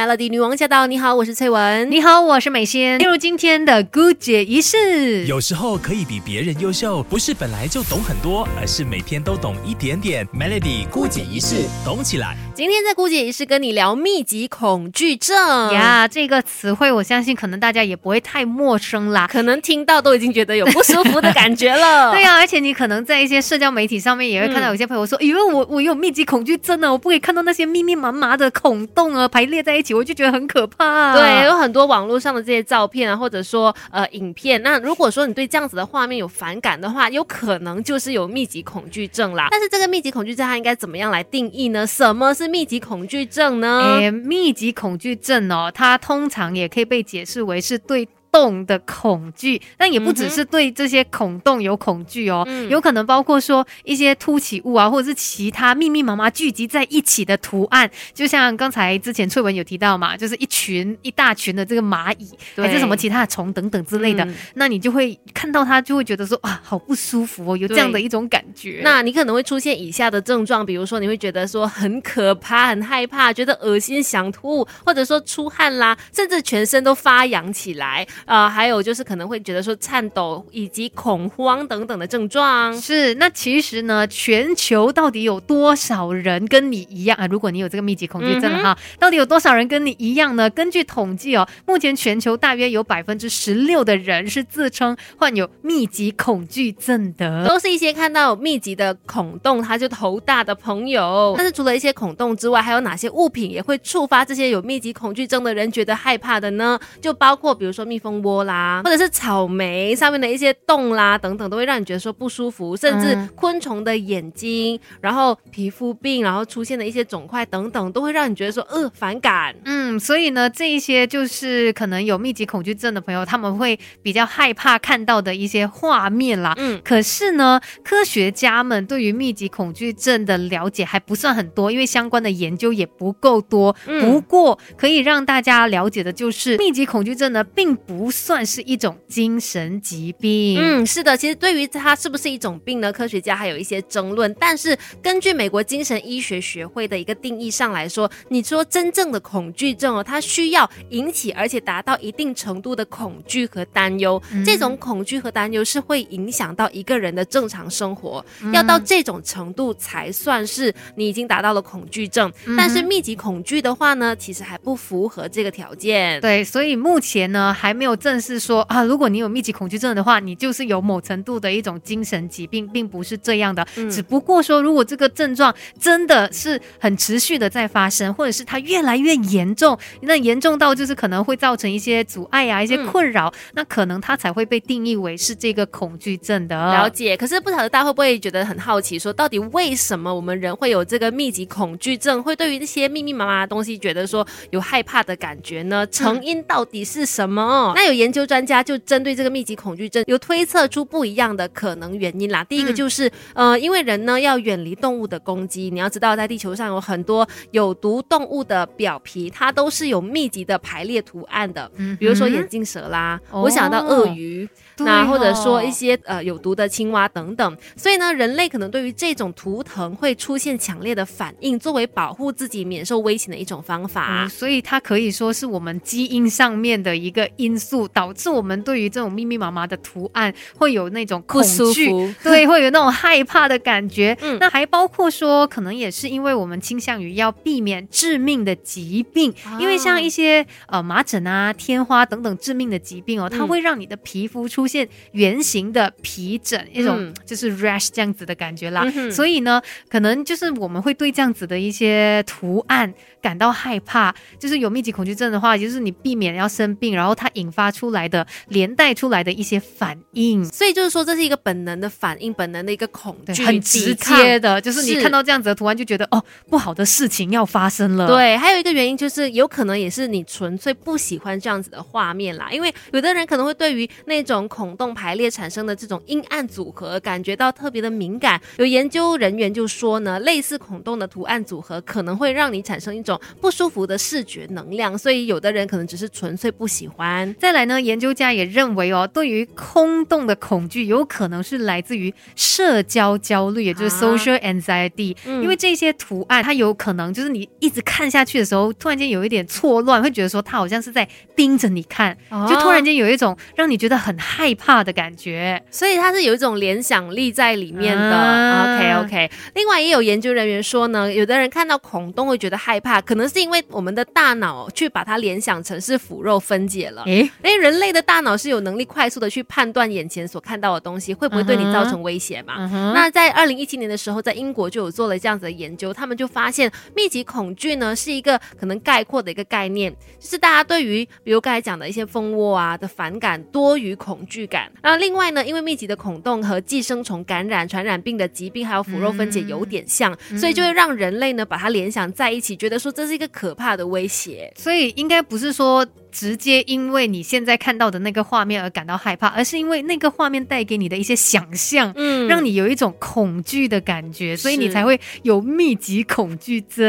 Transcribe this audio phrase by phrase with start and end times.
[0.00, 0.86] Melody 女王驾到！
[0.86, 1.90] 你好，我是翠文。
[1.90, 2.98] 你好，我是美仙。
[2.98, 5.26] 进入今天的姑姐仪式。
[5.26, 10.26] 有时候可以比别人优秀，不是本来就懂很多，而是每天都懂一点点。
[10.28, 12.34] Melody 姑姐仪式，懂起来。
[12.54, 15.36] 今天在姑姐仪式跟你聊密集恐惧症
[15.74, 22.10] 呀，这个词汇我相信可能大家也不会太陌生啦，可能听到都已经觉得有不舒服的感觉了。
[22.16, 31.14] 对呀，而且你可能在一些社交媒体上面也会看到有些朋友说，因为我我有密集恐惧症呢，我不可以看到那些密密麻麻的孔洞啊排列在一起，我就觉得很可怕。
[31.14, 34.62] 对，有很多网络上的这些照片啊，或者说呃影片。
[34.62, 39.48] 那如果说你对这样子的画面有反感的话，有可能就是有密集恐惧症啦。
[39.50, 41.86] 但是这个密集恐惧症它应该怎么样来定义呢？
[41.86, 43.98] 什么是密集恐惧症呢？
[43.98, 48.08] 诶，密集恐惧症哦，它通常也可以被解释为是对。
[48.32, 68.80] 洞的恐惧，但也不只是对这些孔洞有恐惧哦，有可能包括说一些凸起物啊，或者是其他密密麻麻聚集在一起的图案，就像刚才之前翠文有提到嘛，就是一群一大群的这个蚂蚁，还是什么其他的虫等等之类的，那你就会看到它，就会觉得说啊，好不舒服哦，有这样的一种感觉。
[68.84, 78.06] 那你可能会出现以下的症状，比如说你会觉得说很可怕、很害怕，觉得恶心、想吐，或者说出汗啦，甚至全身都发痒起来。
[78.26, 82.78] 呃，还有就是可能会觉得说颤抖以及恐慌等等的症状。
[82.80, 87.26] 是，那其实呢，全球到底有多少人跟你一样啊？
[87.26, 90.50] 如果你有这个密集恐惧症哈，到底有多少人跟你一样呢？
[90.50, 101.34] 根据统计哦，目前全球大约有百分之十六的人是自称患有密集恐惧症的，都是一些看到密集的孔洞他就头大的朋友。
[101.36, 106.78] 但是除了一些孔洞之外，还有哪些物品也会触发这些有密集恐惧症的人觉得害怕的呢？
[107.00, 108.09] 就包括比如说蜜蜂。
[108.22, 119.54] 窝啦，或者是草莓上面的一些洞啦，等等，都会让你觉得说不舒服，甚至昆虫的眼睛，然后皮肤病，然后出现的一些肿块等等，都会让你觉得说呃反感。
[119.64, 126.54] 嗯，所以呢，这一些就是可能有密集恐惧症的朋友，他们会比较害怕看到的一些画面啦。
[126.56, 133.74] 嗯，可是呢，科学家们对于密集恐惧症的了解还不算很多，因为相关的研究也不够多。
[134.00, 137.99] 不过可以让大家了解的就是，密集恐惧症呢，并不。
[138.08, 140.60] 算是一种精神疾病。
[140.60, 142.92] 嗯，是的，其实对于它是不是一种病呢？
[142.92, 144.32] 科学家还有一些争论。
[144.38, 154.22] 但是根据美国精神医学学会的一个定义上来说，你说真正的恐惧症哦，它需要引起而且达到一定程度的恐惧和担忧。
[154.46, 162.32] 这种恐惧和担忧是会影响到一个人的正常生活，要到这种程度才算是你已经达到了恐惧症。
[162.56, 166.20] 但是密集恐惧的话呢，其实还不符合这个条件。
[166.20, 167.89] 对，所以目前呢还没有。
[167.96, 173.66] 正是说啊，如果你有密集恐惧症的话，你就是有某程度的一种精神疾病，并不是这样的。
[173.90, 186.56] 只不过说，如果这个症状真的是很持续的在发生，或者是它越来越严重，那严重到就是可能会造成一些阻碍啊、一些困扰，那可能它才会被定义为是这个恐惧症的。
[186.56, 187.16] 了解。
[187.16, 195.86] 可是不晓得大家会不会觉得很好奇，说到底为什么我们人会有这个密集恐惧症，会对于这些密密麻麻的东西觉得说有害怕的感觉呢？
[195.86, 197.72] 成因到底是什么？
[197.80, 198.00] 那有。
[198.00, 202.42] 研究专家就针对这个密集恐惧症，有推测出不一样的可能原因啦。
[202.44, 205.68] 第一个就是，呃，因为人呢要远离动物的攻击。
[205.70, 211.70] 你要知道，在地球上有很多有毒动物的表皮，它都是有密集的排列图案的。
[211.76, 214.48] 嗯，比如说眼镜蛇啦，我想到鳄鱼，
[214.78, 217.54] 那或者说一些呃有毒的青蛙等等。
[217.76, 224.26] 所以呢，人类可能对于这种图腾会出现强烈的反应，作为保护自己免受危险的一种方法。
[224.28, 227.69] 所以它可以说是我们基因上面的一个因素。
[227.88, 231.42] 导致我们对于这种密密麻麻的图案会有那种恐
[231.72, 231.88] 惧，
[232.22, 234.16] 对，会有那种害怕的感觉。
[234.20, 248.84] 嗯，那还包括说，可能也是因为我们倾向于要避免致命的疾病，因为像一些呃麻疹啊、天花等等致命的疾病哦，它会让你的皮肤出现圆形的皮疹，一种就是 rash 这样子的感觉啦。
[249.10, 254.14] 所以呢，可能就是我们会对这样子的一些图案感到害怕。
[254.38, 257.80] 就是有密集恐惧症的话，就是你避免要生病，然后它引发出。
[257.80, 268.06] 出来的连带出来的一些反应，所以就是说这是一个本能的反应，本能的一个恐惧，很直接的，就是你看到这样子的图案就觉得哦，不好的事情要发生了。
[268.06, 278.38] 对，还有一个原因就是有可能也是你纯粹不喜欢这样子的画面啦，因为有的人可能会对于那种孔洞排列产生的这种阴暗组合感觉到特别的敏感。
[278.58, 287.34] 有研究人员就说呢，类似孔洞的图案组合可能会让你产生一种不舒服的视觉能量，所以有的人可能只是纯粹不喜欢。
[287.40, 295.16] 再来呢，研究家也认为哦，对于空洞的恐惧，有可能是来自于社交焦虑，也就是 social anxiety。
[295.24, 302.14] 因为这些图案，它有可能就是你一直看下去的时候，突然间有一点错乱，会觉得说它好像是在盯着你看，
[302.46, 305.62] 就突然间有一种让你觉得很害怕的感觉。
[305.70, 308.74] 所以它是有一种联想力在里面的。
[308.74, 309.30] OK OK。
[309.54, 317.04] 另外也有研究人员说呢，有的人看到孔洞会觉得害怕，可能是因为我们的大脑去把它联想成是腐肉分解了。
[317.04, 322.66] 诶，因 为人类的大脑是有能力快速的去判断眼前所看到的东西会不会对你造成威胁嘛。
[322.94, 334.70] 那在二零一七年的时候，在英国就有做了这样子的研究，他们就发现密集恐惧呢是一个可能概括的一个概念，就是大家对于比如刚才讲的一些蜂窝啊的反感多于恐惧感。
[334.82, 344.52] 那另外呢，因为密集的孔洞和寄生虫感染、传染病的疾病还有腐肉分解有点像，所以就会让人类呢把它联想在一起，觉得说这是一个可怕的威胁。
[344.56, 345.86] 所以应该不是说。
[346.10, 356.84] 直接因为你现在看到的那个画面而感到害怕，而是因为那个画面带给你的一些想象，嗯，让你有一种恐惧的感觉，所以你才会有密集恐惧症。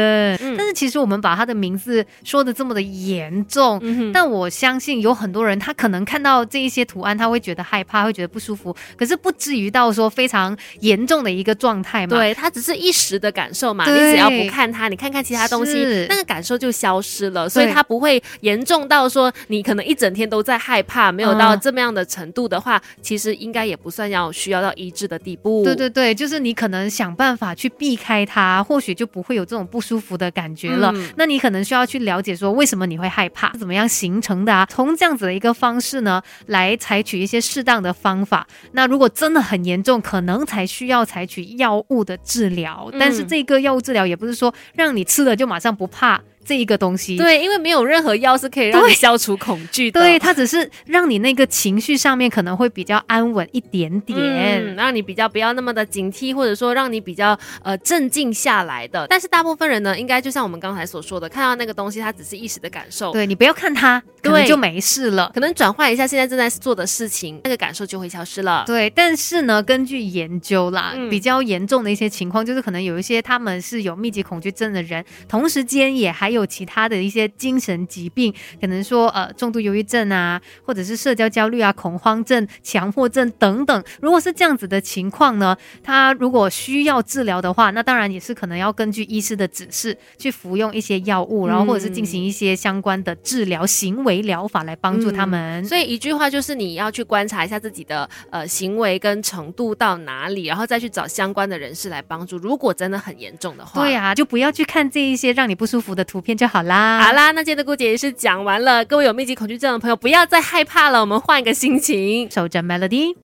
[0.56, 3.80] 但是其实我们把他的名字说的这么的严重，
[4.12, 12.16] 但我相信有很多人他可能看到这一些图案，他会觉得害怕，会觉得不舒服，可是不至于到说非常严重的一个状态嘛。
[12.16, 19.11] 对，他只是一时的感受嘛，你只要不看它，你看看其他东西，那个感受就消失了，所以它不会严重到。
[19.12, 25.62] 说你可能一整天都在害怕，没有到这么样的程度的话，其实应该也不算要需要到医治的地步。
[25.62, 30.92] 对对对，就是你可能想办法去避开它，或许就不会有这种不舒服的感觉了。
[31.16, 34.66] 那你可能需要去了解说为什么你会害怕，怎么样形成的啊？
[34.70, 38.46] 从这样子的一个方式呢，来采取一些适当的方法。
[38.72, 42.90] 那如果真的很严重，可能才需要采取药物的治疗。
[42.98, 46.20] 但是这个药物治疗也不是说让你吃了就马上不怕。
[46.44, 59.06] 这一个东西，对，因为没有任何药是可以让你消除恐惧的，对，它只是让你那个情绪上面可能会比较安稳一点点，让你比较不要那么的警惕，或者说让你比较呃镇静下来的。
[59.08, 68.64] 但是大部分人呢，应该就像我们刚才所说的，看到那个东西，它只是一时的感受，对你不要看它，可能就没事了，可能转换一下现在正在做的事情，那个感受就会消失了。
[68.66, 77.12] 对，但是呢，根据研究啦，比较严重的一些情况，就是可能有一些他们是有密集恐惧症的人，同时间也还有其他的一。
[77.12, 83.84] 些精神疾病，可能说呃重度忧郁症啊，或者是社交焦虑啊、恐慌症、强迫症等等。
[84.00, 95.62] 如果是这样子的情况呢，他如果需要治疗的话，那当然也是可能要根据医师的指示去服用一些药物，然后或者是进行一些相关的治疗行为疗法来帮助他们。
[95.66, 102.38] 所以一句话就是你要去观察一下自己的呃行为跟程度到哪里，然后再去找相关的人士来帮助。
[102.38, 107.02] 如果真的很严重的话，对呀，就不要去看这一些让你不舒服的图片就好啦。
[107.02, 108.84] 好啦，那今天的故姐也是讲完了。
[108.84, 113.14] 各位有密集恐惧症的朋友，不要再害怕了，我们换一个心情，守着 Melody。